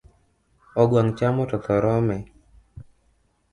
[0.81, 2.17] Ogwang chamo to tho rome